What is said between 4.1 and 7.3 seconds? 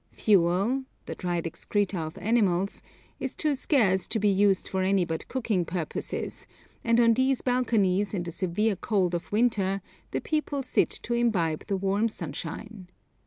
be used for any but cooking purposes, and on